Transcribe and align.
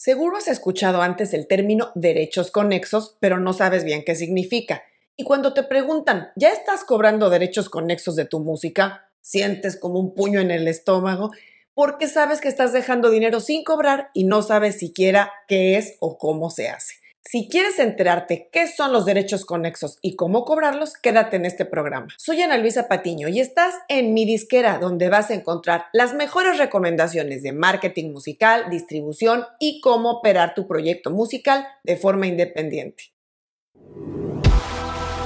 Seguro 0.00 0.36
has 0.36 0.46
escuchado 0.46 1.02
antes 1.02 1.34
el 1.34 1.48
término 1.48 1.90
derechos 1.96 2.52
conexos, 2.52 3.16
pero 3.18 3.40
no 3.40 3.52
sabes 3.52 3.82
bien 3.82 4.04
qué 4.06 4.14
significa. 4.14 4.84
Y 5.16 5.24
cuando 5.24 5.54
te 5.54 5.64
preguntan, 5.64 6.28
¿ya 6.36 6.52
estás 6.52 6.84
cobrando 6.84 7.30
derechos 7.30 7.68
conexos 7.68 8.14
de 8.14 8.24
tu 8.24 8.38
música? 8.38 9.10
Sientes 9.22 9.76
como 9.76 9.98
un 9.98 10.14
puño 10.14 10.38
en 10.38 10.52
el 10.52 10.68
estómago 10.68 11.32
porque 11.74 12.06
sabes 12.06 12.40
que 12.40 12.46
estás 12.46 12.72
dejando 12.72 13.10
dinero 13.10 13.40
sin 13.40 13.64
cobrar 13.64 14.10
y 14.14 14.22
no 14.22 14.42
sabes 14.42 14.78
siquiera 14.78 15.32
qué 15.48 15.76
es 15.76 15.96
o 15.98 16.16
cómo 16.16 16.48
se 16.50 16.68
hace. 16.68 16.94
Si 17.30 17.46
quieres 17.50 17.78
enterarte 17.78 18.48
qué 18.50 18.66
son 18.66 18.90
los 18.90 19.04
derechos 19.04 19.44
conexos 19.44 19.98
y 20.00 20.16
cómo 20.16 20.46
cobrarlos, 20.46 20.94
quédate 20.94 21.36
en 21.36 21.44
este 21.44 21.66
programa. 21.66 22.08
Soy 22.16 22.40
Ana 22.40 22.56
Luisa 22.56 22.88
Patiño 22.88 23.28
y 23.28 23.38
estás 23.38 23.74
en 23.90 24.14
mi 24.14 24.24
disquera 24.24 24.78
donde 24.78 25.10
vas 25.10 25.28
a 25.28 25.34
encontrar 25.34 25.88
las 25.92 26.14
mejores 26.14 26.56
recomendaciones 26.56 27.42
de 27.42 27.52
marketing 27.52 28.12
musical, 28.12 28.70
distribución 28.70 29.44
y 29.60 29.82
cómo 29.82 30.10
operar 30.10 30.54
tu 30.54 30.66
proyecto 30.66 31.10
musical 31.10 31.66
de 31.84 31.98
forma 31.98 32.26
independiente. 32.26 33.12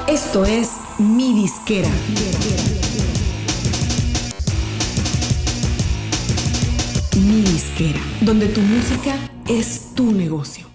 Esto 0.09 0.45
es 0.45 0.73
mi 0.98 1.32
disquera. 1.34 1.88
Mi 7.15 7.43
disquera, 7.43 8.01
donde 8.23 8.48
tu 8.48 8.60
música 8.60 9.15
es 9.48 9.95
tu 9.95 10.10
negocio. 10.10 10.71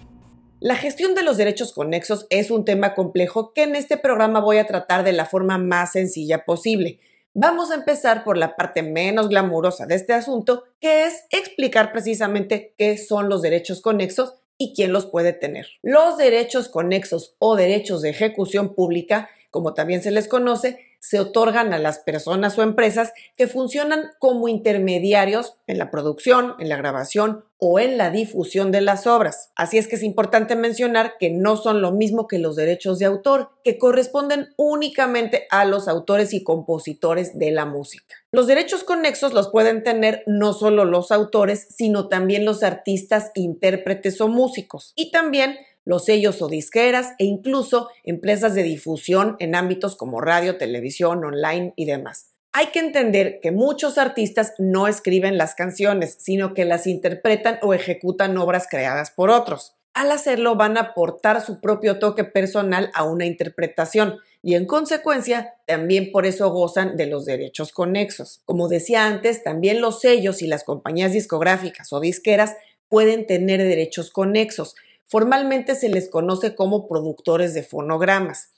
La 0.60 0.74
gestión 0.74 1.14
de 1.14 1.22
los 1.22 1.36
derechos 1.36 1.72
conexos 1.72 2.26
es 2.30 2.50
un 2.50 2.64
tema 2.64 2.94
complejo 2.94 3.52
que 3.52 3.62
en 3.62 3.76
este 3.76 3.96
programa 3.96 4.40
voy 4.40 4.58
a 4.58 4.66
tratar 4.66 5.04
de 5.04 5.12
la 5.12 5.24
forma 5.24 5.56
más 5.56 5.92
sencilla 5.92 6.44
posible. 6.44 6.98
Vamos 7.32 7.70
a 7.70 7.76
empezar 7.76 8.24
por 8.24 8.36
la 8.36 8.56
parte 8.56 8.82
menos 8.82 9.28
glamurosa 9.28 9.86
de 9.86 9.94
este 9.94 10.14
asunto, 10.14 10.64
que 10.80 11.04
es 11.04 11.26
explicar 11.30 11.92
precisamente 11.92 12.74
qué 12.76 12.98
son 12.98 13.28
los 13.28 13.40
derechos 13.40 13.80
conexos 13.80 14.34
y 14.56 14.74
quién 14.74 14.92
los 14.92 15.06
puede 15.06 15.32
tener. 15.32 15.68
Los 15.80 16.16
derechos 16.16 16.68
conexos 16.68 17.36
o 17.38 17.54
derechos 17.54 18.02
de 18.02 18.10
ejecución 18.10 18.74
pública, 18.74 19.30
como 19.52 19.74
también 19.74 20.02
se 20.02 20.10
les 20.10 20.26
conoce, 20.26 20.87
se 21.00 21.20
otorgan 21.20 21.72
a 21.72 21.78
las 21.78 21.98
personas 21.98 22.58
o 22.58 22.62
empresas 22.62 23.12
que 23.36 23.46
funcionan 23.46 24.10
como 24.18 24.48
intermediarios 24.48 25.54
en 25.66 25.78
la 25.78 25.90
producción, 25.90 26.54
en 26.58 26.68
la 26.68 26.76
grabación 26.76 27.44
o 27.58 27.80
en 27.80 27.98
la 27.98 28.10
difusión 28.10 28.70
de 28.70 28.80
las 28.80 29.06
obras. 29.06 29.50
Así 29.56 29.78
es 29.78 29.88
que 29.88 29.96
es 29.96 30.02
importante 30.02 30.54
mencionar 30.56 31.14
que 31.18 31.30
no 31.30 31.56
son 31.56 31.82
lo 31.82 31.92
mismo 31.92 32.28
que 32.28 32.38
los 32.38 32.56
derechos 32.56 32.98
de 32.98 33.06
autor, 33.06 33.50
que 33.64 33.78
corresponden 33.78 34.48
únicamente 34.56 35.46
a 35.50 35.64
los 35.64 35.88
autores 35.88 36.32
y 36.32 36.44
compositores 36.44 37.38
de 37.38 37.50
la 37.50 37.64
música. 37.64 38.14
Los 38.30 38.46
derechos 38.46 38.84
conexos 38.84 39.32
los 39.32 39.48
pueden 39.48 39.82
tener 39.82 40.22
no 40.26 40.52
solo 40.52 40.84
los 40.84 41.10
autores, 41.10 41.66
sino 41.70 42.08
también 42.08 42.44
los 42.44 42.62
artistas, 42.62 43.32
intérpretes 43.34 44.20
o 44.20 44.28
músicos. 44.28 44.92
Y 44.94 45.10
también 45.10 45.56
los 45.88 46.04
sellos 46.04 46.42
o 46.42 46.48
disqueras 46.48 47.14
e 47.18 47.24
incluso 47.24 47.88
empresas 48.04 48.54
de 48.54 48.62
difusión 48.62 49.36
en 49.38 49.54
ámbitos 49.54 49.96
como 49.96 50.20
radio, 50.20 50.58
televisión, 50.58 51.24
online 51.24 51.72
y 51.76 51.86
demás. 51.86 52.34
Hay 52.52 52.66
que 52.66 52.80
entender 52.80 53.40
que 53.40 53.52
muchos 53.52 53.96
artistas 53.96 54.52
no 54.58 54.86
escriben 54.86 55.38
las 55.38 55.54
canciones, 55.54 56.18
sino 56.20 56.52
que 56.52 56.66
las 56.66 56.86
interpretan 56.86 57.58
o 57.62 57.72
ejecutan 57.72 58.36
obras 58.36 58.66
creadas 58.68 59.10
por 59.10 59.30
otros. 59.30 59.76
Al 59.94 60.12
hacerlo 60.12 60.56
van 60.56 60.76
a 60.76 60.80
aportar 60.80 61.40
su 61.40 61.58
propio 61.58 61.98
toque 61.98 62.24
personal 62.24 62.90
a 62.92 63.04
una 63.04 63.24
interpretación 63.24 64.18
y 64.42 64.56
en 64.56 64.66
consecuencia 64.66 65.54
también 65.64 66.12
por 66.12 66.26
eso 66.26 66.50
gozan 66.50 66.98
de 66.98 67.06
los 67.06 67.24
derechos 67.24 67.72
conexos. 67.72 68.42
Como 68.44 68.68
decía 68.68 69.06
antes, 69.06 69.42
también 69.42 69.80
los 69.80 70.00
sellos 70.00 70.42
y 70.42 70.48
las 70.48 70.64
compañías 70.64 71.14
discográficas 71.14 71.94
o 71.94 72.00
disqueras 72.00 72.56
pueden 72.90 73.26
tener 73.26 73.62
derechos 73.62 74.10
conexos, 74.10 74.74
Formalmente 75.08 75.74
se 75.74 75.88
les 75.88 76.08
conoce 76.08 76.54
como 76.54 76.86
productores 76.86 77.54
de 77.54 77.62
fonogramas. 77.62 78.50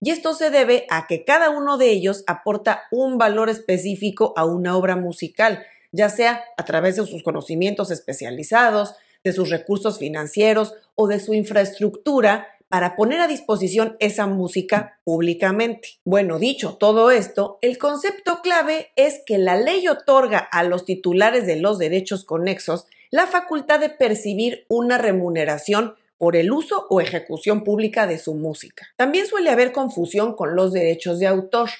Y 0.00 0.10
esto 0.10 0.34
se 0.34 0.50
debe 0.50 0.86
a 0.88 1.06
que 1.06 1.24
cada 1.24 1.50
uno 1.50 1.78
de 1.78 1.90
ellos 1.90 2.22
aporta 2.26 2.84
un 2.90 3.18
valor 3.18 3.48
específico 3.48 4.32
a 4.36 4.44
una 4.44 4.76
obra 4.76 4.94
musical, 4.94 5.64
ya 5.90 6.08
sea 6.08 6.44
a 6.56 6.64
través 6.64 6.96
de 6.96 7.06
sus 7.06 7.22
conocimientos 7.22 7.90
especializados, 7.90 8.94
de 9.24 9.32
sus 9.32 9.50
recursos 9.50 9.98
financieros 9.98 10.74
o 10.94 11.08
de 11.08 11.18
su 11.18 11.34
infraestructura 11.34 12.46
para 12.68 12.96
poner 12.96 13.20
a 13.20 13.28
disposición 13.28 13.96
esa 14.00 14.26
música 14.26 14.98
públicamente. 15.04 15.98
Bueno, 16.04 16.38
dicho 16.38 16.76
todo 16.78 17.10
esto, 17.10 17.58
el 17.62 17.78
concepto 17.78 18.40
clave 18.42 18.90
es 18.96 19.22
que 19.24 19.38
la 19.38 19.56
ley 19.56 19.88
otorga 19.88 20.38
a 20.38 20.62
los 20.62 20.84
titulares 20.84 21.46
de 21.46 21.56
los 21.56 21.78
derechos 21.78 22.24
conexos 22.24 22.86
la 23.10 23.26
facultad 23.26 23.80
de 23.80 23.90
percibir 23.90 24.66
una 24.68 24.98
remuneración 24.98 25.94
por 26.18 26.36
el 26.36 26.50
uso 26.50 26.86
o 26.88 27.00
ejecución 27.00 27.62
pública 27.62 28.06
de 28.06 28.18
su 28.18 28.34
música. 28.34 28.86
También 28.96 29.26
suele 29.26 29.50
haber 29.50 29.72
confusión 29.72 30.34
con 30.34 30.56
los 30.56 30.72
derechos 30.72 31.18
de 31.18 31.26
autor. 31.26 31.70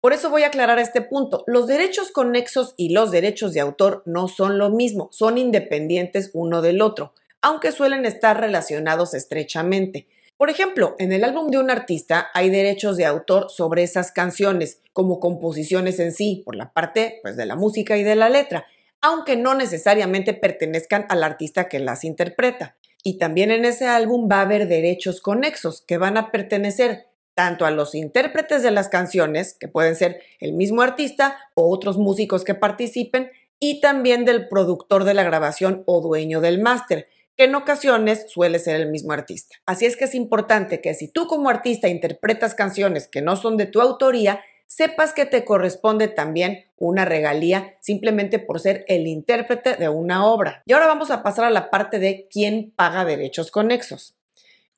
Por 0.00 0.12
eso 0.12 0.30
voy 0.30 0.42
a 0.42 0.48
aclarar 0.48 0.78
este 0.78 1.02
punto. 1.02 1.44
Los 1.46 1.66
derechos 1.66 2.10
conexos 2.10 2.74
y 2.76 2.90
los 2.90 3.10
derechos 3.10 3.52
de 3.52 3.60
autor 3.60 4.02
no 4.06 4.28
son 4.28 4.58
lo 4.58 4.70
mismo, 4.70 5.08
son 5.12 5.38
independientes 5.38 6.30
uno 6.32 6.62
del 6.62 6.80
otro, 6.80 7.14
aunque 7.40 7.72
suelen 7.72 8.06
estar 8.06 8.40
relacionados 8.40 9.14
estrechamente. 9.14 10.06
Por 10.36 10.50
ejemplo, 10.50 10.96
en 10.98 11.12
el 11.12 11.22
álbum 11.22 11.50
de 11.50 11.58
un 11.58 11.70
artista 11.70 12.28
hay 12.34 12.50
derechos 12.50 12.96
de 12.96 13.04
autor 13.04 13.48
sobre 13.48 13.84
esas 13.84 14.10
canciones, 14.10 14.80
como 14.92 15.20
composiciones 15.20 16.00
en 16.00 16.12
sí, 16.12 16.42
por 16.44 16.56
la 16.56 16.72
parte 16.72 17.20
pues, 17.22 17.36
de 17.36 17.46
la 17.46 17.54
música 17.54 17.96
y 17.96 18.02
de 18.02 18.16
la 18.16 18.28
letra, 18.28 18.66
aunque 19.02 19.36
no 19.36 19.54
necesariamente 19.54 20.32
pertenezcan 20.32 21.06
al 21.08 21.24
artista 21.24 21.68
que 21.68 21.80
las 21.80 22.04
interpreta. 22.04 22.76
Y 23.04 23.18
también 23.18 23.50
en 23.50 23.64
ese 23.64 23.86
álbum 23.86 24.28
va 24.30 24.38
a 24.38 24.42
haber 24.42 24.68
derechos 24.68 25.20
conexos 25.20 25.82
que 25.82 25.98
van 25.98 26.16
a 26.16 26.30
pertenecer 26.30 27.08
tanto 27.34 27.66
a 27.66 27.70
los 27.70 27.94
intérpretes 27.94 28.62
de 28.62 28.70
las 28.70 28.88
canciones, 28.88 29.54
que 29.58 29.66
pueden 29.66 29.96
ser 29.96 30.20
el 30.38 30.52
mismo 30.52 30.82
artista 30.82 31.38
o 31.54 31.68
otros 31.70 31.98
músicos 31.98 32.44
que 32.44 32.54
participen, 32.54 33.30
y 33.58 33.80
también 33.80 34.24
del 34.24 34.48
productor 34.48 35.04
de 35.04 35.14
la 35.14 35.22
grabación 35.22 35.82
o 35.86 36.00
dueño 36.00 36.40
del 36.40 36.60
máster, 36.60 37.08
que 37.36 37.44
en 37.44 37.54
ocasiones 37.54 38.26
suele 38.28 38.58
ser 38.58 38.80
el 38.80 38.90
mismo 38.90 39.12
artista. 39.12 39.56
Así 39.66 39.86
es 39.86 39.96
que 39.96 40.04
es 40.04 40.14
importante 40.14 40.80
que 40.80 40.94
si 40.94 41.08
tú 41.08 41.26
como 41.26 41.48
artista 41.48 41.88
interpretas 41.88 42.54
canciones 42.54 43.08
que 43.08 43.22
no 43.22 43.36
son 43.36 43.56
de 43.56 43.66
tu 43.66 43.80
autoría, 43.80 44.42
sepas 44.74 45.12
que 45.12 45.26
te 45.26 45.44
corresponde 45.44 46.08
también 46.08 46.64
una 46.78 47.04
regalía 47.04 47.76
simplemente 47.80 48.38
por 48.38 48.58
ser 48.58 48.86
el 48.88 49.06
intérprete 49.06 49.76
de 49.76 49.90
una 49.90 50.24
obra. 50.24 50.62
Y 50.64 50.72
ahora 50.72 50.86
vamos 50.86 51.10
a 51.10 51.22
pasar 51.22 51.44
a 51.44 51.50
la 51.50 51.68
parte 51.68 51.98
de 51.98 52.26
quién 52.30 52.72
paga 52.74 53.04
derechos 53.04 53.50
conexos. 53.50 54.14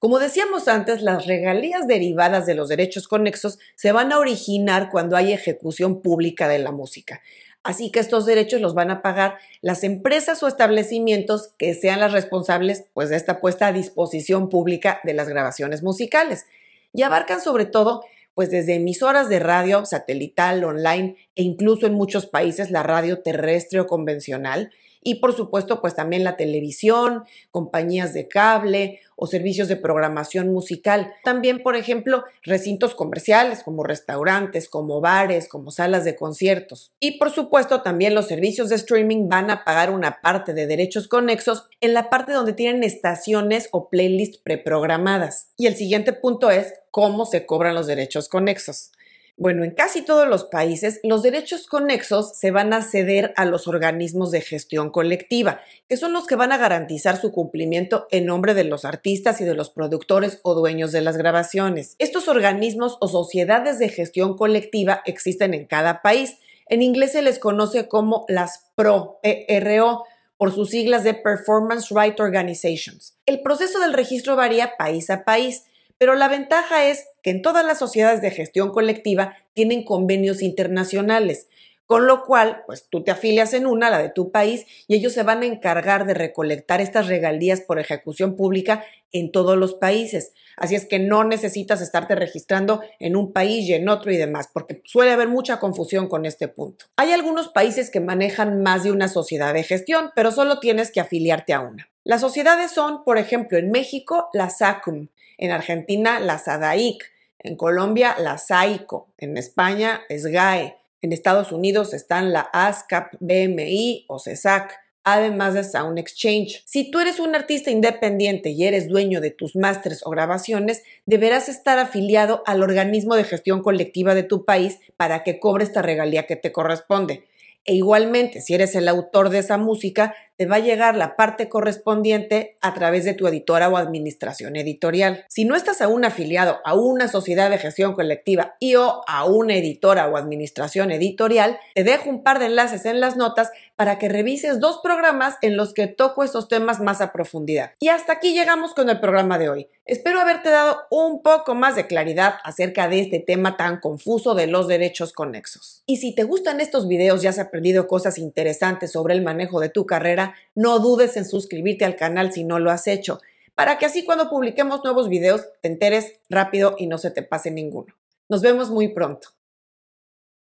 Como 0.00 0.18
decíamos 0.18 0.66
antes, 0.66 1.00
las 1.00 1.26
regalías 1.26 1.86
derivadas 1.86 2.44
de 2.44 2.56
los 2.56 2.68
derechos 2.68 3.06
conexos 3.06 3.60
se 3.76 3.92
van 3.92 4.10
a 4.10 4.18
originar 4.18 4.90
cuando 4.90 5.16
hay 5.16 5.32
ejecución 5.32 6.02
pública 6.02 6.48
de 6.48 6.58
la 6.58 6.72
música. 6.72 7.22
Así 7.62 7.90
que 7.92 8.00
estos 8.00 8.26
derechos 8.26 8.60
los 8.60 8.74
van 8.74 8.90
a 8.90 9.00
pagar 9.00 9.38
las 9.62 9.84
empresas 9.84 10.42
o 10.42 10.48
establecimientos 10.48 11.52
que 11.56 11.72
sean 11.72 12.00
las 12.00 12.12
responsables 12.12 12.86
pues, 12.94 13.10
de 13.10 13.16
esta 13.16 13.40
puesta 13.40 13.68
a 13.68 13.72
disposición 13.72 14.48
pública 14.48 15.00
de 15.04 15.14
las 15.14 15.28
grabaciones 15.28 15.84
musicales. 15.84 16.46
Y 16.92 17.02
abarcan 17.02 17.40
sobre 17.40 17.64
todo 17.64 18.02
pues 18.34 18.50
desde 18.50 18.74
emisoras 18.74 19.28
de 19.28 19.38
radio 19.38 19.84
satelital, 19.86 20.64
online 20.64 21.16
e 21.36 21.42
incluso 21.42 21.86
en 21.86 21.94
muchos 21.94 22.26
países 22.26 22.70
la 22.70 22.82
radio 22.82 23.20
terrestre 23.22 23.80
o 23.80 23.86
convencional 23.86 24.70
y 25.04 25.16
por 25.16 25.36
supuesto 25.36 25.80
pues 25.80 25.94
también 25.94 26.24
la 26.24 26.36
televisión, 26.36 27.24
compañías 27.52 28.12
de 28.14 28.26
cable 28.26 29.00
o 29.16 29.28
servicios 29.28 29.68
de 29.68 29.76
programación 29.76 30.52
musical. 30.52 31.12
También, 31.22 31.62
por 31.62 31.76
ejemplo, 31.76 32.24
recintos 32.42 32.94
comerciales 32.94 33.62
como 33.62 33.84
restaurantes, 33.84 34.68
como 34.68 35.00
bares, 35.00 35.46
como 35.46 35.70
salas 35.70 36.04
de 36.04 36.16
conciertos. 36.16 36.92
Y 36.98 37.18
por 37.18 37.30
supuesto 37.30 37.82
también 37.82 38.14
los 38.14 38.26
servicios 38.26 38.70
de 38.70 38.76
streaming 38.76 39.28
van 39.28 39.50
a 39.50 39.64
pagar 39.64 39.90
una 39.90 40.20
parte 40.20 40.54
de 40.54 40.66
derechos 40.66 41.06
conexos 41.06 41.68
en 41.80 41.94
la 41.94 42.10
parte 42.10 42.32
donde 42.32 42.54
tienen 42.54 42.82
estaciones 42.82 43.68
o 43.70 43.88
playlists 43.88 44.38
preprogramadas. 44.38 45.48
Y 45.56 45.66
el 45.66 45.76
siguiente 45.76 46.12
punto 46.12 46.50
es 46.50 46.72
cómo 46.90 47.26
se 47.26 47.46
cobran 47.46 47.74
los 47.74 47.86
derechos 47.86 48.28
conexos. 48.28 48.90
Bueno, 49.36 49.64
en 49.64 49.72
casi 49.72 50.02
todos 50.02 50.28
los 50.28 50.44
países 50.44 51.00
los 51.02 51.24
derechos 51.24 51.66
conexos 51.66 52.38
se 52.38 52.52
van 52.52 52.72
a 52.72 52.82
ceder 52.82 53.34
a 53.36 53.44
los 53.44 53.66
organismos 53.66 54.30
de 54.30 54.40
gestión 54.40 54.90
colectiva, 54.90 55.60
que 55.88 55.96
son 55.96 56.12
los 56.12 56.28
que 56.28 56.36
van 56.36 56.52
a 56.52 56.56
garantizar 56.56 57.20
su 57.20 57.32
cumplimiento 57.32 58.06
en 58.12 58.26
nombre 58.26 58.54
de 58.54 58.62
los 58.62 58.84
artistas 58.84 59.40
y 59.40 59.44
de 59.44 59.54
los 59.54 59.70
productores 59.70 60.38
o 60.44 60.54
dueños 60.54 60.92
de 60.92 61.00
las 61.00 61.16
grabaciones. 61.16 61.96
Estos 61.98 62.28
organismos 62.28 62.96
o 63.00 63.08
sociedades 63.08 63.80
de 63.80 63.88
gestión 63.88 64.36
colectiva 64.36 65.02
existen 65.04 65.52
en 65.52 65.66
cada 65.66 66.00
país. 66.00 66.36
En 66.68 66.80
inglés 66.80 67.12
se 67.12 67.22
les 67.22 67.40
conoce 67.40 67.88
como 67.88 68.26
las 68.28 68.70
PRO, 68.76 69.18
PRO 69.20 70.04
por 70.36 70.54
sus 70.54 70.70
siglas 70.70 71.02
de 71.02 71.14
Performance 71.14 71.88
Right 71.90 72.20
Organizations. 72.20 73.16
El 73.26 73.42
proceso 73.42 73.80
del 73.80 73.94
registro 73.94 74.36
varía 74.36 74.76
país 74.76 75.10
a 75.10 75.24
país 75.24 75.64
pero 76.04 76.16
la 76.16 76.28
ventaja 76.28 76.84
es 76.84 77.06
que 77.22 77.30
en 77.30 77.40
todas 77.40 77.64
las 77.64 77.78
sociedades 77.78 78.20
de 78.20 78.30
gestión 78.30 78.72
colectiva 78.72 79.38
tienen 79.54 79.86
convenios 79.86 80.42
internacionales, 80.42 81.48
Con 81.86 82.06
lo 82.06 82.24
cual, 82.24 82.62
pues 82.66 82.86
tú 82.88 83.04
te 83.04 83.10
afilias 83.10 83.52
en 83.52 83.66
una, 83.66 83.90
la 83.90 83.98
de 83.98 84.08
tu 84.08 84.30
país, 84.30 84.64
y 84.88 84.94
ellos 84.94 85.12
se 85.12 85.22
van 85.22 85.42
a 85.42 85.46
encargar 85.46 86.06
de 86.06 86.14
recolectar 86.14 86.80
estas 86.80 87.08
regalías 87.08 87.60
por 87.60 87.78
ejecución 87.78 88.36
pública 88.36 88.84
en 89.12 89.30
todos 89.30 89.58
los 89.58 89.74
países. 89.74 90.32
Así 90.56 90.76
es 90.76 90.86
que 90.86 90.98
no 90.98 91.24
necesitas 91.24 91.82
estarte 91.82 92.14
registrando 92.14 92.80
en 92.98 93.16
un 93.16 93.32
país 93.32 93.68
y 93.68 93.74
en 93.74 93.88
otro 93.90 94.10
y 94.10 94.16
demás, 94.16 94.48
porque 94.52 94.80
suele 94.84 95.10
haber 95.10 95.28
mucha 95.28 95.58
confusión 95.58 96.08
con 96.08 96.24
este 96.24 96.48
punto. 96.48 96.86
Hay 96.96 97.12
algunos 97.12 97.48
países 97.48 97.90
que 97.90 98.00
manejan 98.00 98.62
más 98.62 98.82
de 98.82 98.90
una 98.90 99.08
sociedad 99.08 99.52
de 99.52 99.62
gestión, 99.62 100.10
pero 100.14 100.30
solo 100.30 100.60
tienes 100.60 100.90
que 100.90 101.00
afiliarte 101.00 101.52
a 101.52 101.60
una. 101.60 101.90
Las 102.02 102.22
sociedades 102.22 102.70
son, 102.70 103.04
por 103.04 103.18
ejemplo, 103.18 103.58
en 103.58 103.70
México, 103.70 104.28
la 104.32 104.48
SACUM, 104.48 105.08
en 105.38 105.50
Argentina, 105.50 106.20
la 106.20 106.38
SADAIC, 106.38 107.02
en 107.38 107.56
Colombia, 107.56 108.16
la 108.18 108.38
SAICO, 108.38 109.12
en 109.18 109.36
España, 109.36 110.02
SGAE, 110.08 110.76
en 111.02 111.12
Estados 111.12 111.52
Unidos 111.52 111.92
están 111.92 112.32
la 112.32 112.40
ASCAP, 112.40 113.12
BMI 113.20 114.06
o 114.08 114.18
CESAC, 114.18 114.72
además 115.04 115.52
de 115.52 115.62
Sound 115.62 115.98
Exchange. 115.98 116.62
Si 116.64 116.90
tú 116.90 116.98
eres 116.98 117.20
un 117.20 117.34
artista 117.34 117.70
independiente 117.70 118.48
y 118.48 118.64
eres 118.64 118.88
dueño 118.88 119.20
de 119.20 119.30
tus 119.30 119.54
másteres 119.54 120.00
o 120.06 120.10
grabaciones, 120.10 120.82
deberás 121.04 121.50
estar 121.50 121.78
afiliado 121.78 122.42
al 122.46 122.62
organismo 122.62 123.14
de 123.14 123.24
gestión 123.24 123.62
colectiva 123.62 124.14
de 124.14 124.22
tu 124.22 124.46
país 124.46 124.78
para 124.96 125.22
que 125.22 125.38
cobre 125.38 125.64
esta 125.64 125.82
regalía 125.82 126.26
que 126.26 126.36
te 126.36 126.52
corresponde. 126.52 127.24
E 127.66 127.74
igualmente, 127.74 128.40
si 128.40 128.54
eres 128.54 128.74
el 128.74 128.88
autor 128.88 129.28
de 129.28 129.38
esa 129.38 129.58
música, 129.58 130.14
te 130.36 130.46
va 130.46 130.56
a 130.56 130.60
llegar 130.60 130.96
la 130.96 131.16
parte 131.16 131.48
correspondiente 131.48 132.56
a 132.60 132.74
través 132.74 133.04
de 133.04 133.14
tu 133.14 133.26
editora 133.26 133.68
o 133.68 133.76
administración 133.76 134.56
editorial. 134.56 135.24
Si 135.28 135.44
no 135.44 135.54
estás 135.54 135.80
aún 135.80 136.04
afiliado 136.04 136.60
a 136.64 136.74
una 136.74 137.08
sociedad 137.08 137.50
de 137.50 137.58
gestión 137.58 137.94
colectiva 137.94 138.56
y 138.58 138.74
o 138.76 139.02
a 139.06 139.24
una 139.24 139.54
editora 139.54 140.08
o 140.08 140.16
administración 140.16 140.90
editorial, 140.90 141.58
te 141.74 141.84
dejo 141.84 142.10
un 142.10 142.22
par 142.22 142.38
de 142.38 142.46
enlaces 142.46 142.84
en 142.84 143.00
las 143.00 143.16
notas 143.16 143.50
para 143.76 143.98
que 143.98 144.08
revises 144.08 144.60
dos 144.60 144.80
programas 144.82 145.36
en 145.42 145.56
los 145.56 145.74
que 145.74 145.86
toco 145.86 146.22
estos 146.22 146.48
temas 146.48 146.80
más 146.80 147.00
a 147.00 147.12
profundidad. 147.12 147.72
Y 147.80 147.88
hasta 147.88 148.12
aquí 148.12 148.32
llegamos 148.32 148.74
con 148.74 148.88
el 148.88 149.00
programa 149.00 149.38
de 149.38 149.48
hoy. 149.48 149.68
Espero 149.86 150.20
haberte 150.20 150.48
dado 150.48 150.78
un 150.90 151.22
poco 151.22 151.54
más 151.54 151.76
de 151.76 151.86
claridad 151.86 152.36
acerca 152.42 152.88
de 152.88 153.00
este 153.00 153.18
tema 153.18 153.58
tan 153.58 153.80
confuso 153.80 154.34
de 154.34 154.46
los 154.46 154.66
derechos 154.66 155.12
conexos. 155.12 155.82
Y 155.86 155.98
si 155.98 156.14
te 156.14 156.22
gustan 156.22 156.60
estos 156.60 156.88
videos 156.88 157.22
y 157.22 157.26
has 157.26 157.38
aprendido 157.38 157.86
cosas 157.86 158.16
interesantes 158.16 158.92
sobre 158.92 159.12
el 159.12 159.22
manejo 159.22 159.60
de 159.60 159.68
tu 159.68 159.84
carrera, 159.84 160.23
no 160.54 160.78
dudes 160.78 161.16
en 161.16 161.24
suscribirte 161.24 161.84
al 161.84 161.96
canal 161.96 162.32
si 162.32 162.44
no 162.44 162.58
lo 162.58 162.70
has 162.70 162.86
hecho, 162.86 163.20
para 163.54 163.78
que 163.78 163.86
así 163.86 164.04
cuando 164.04 164.30
publiquemos 164.30 164.82
nuevos 164.82 165.08
videos 165.08 165.42
te 165.60 165.68
enteres 165.68 166.14
rápido 166.28 166.76
y 166.78 166.86
no 166.86 166.98
se 166.98 167.10
te 167.10 167.22
pase 167.22 167.50
ninguno. 167.50 167.94
Nos 168.28 168.40
vemos 168.40 168.70
muy 168.70 168.88
pronto. 168.88 169.28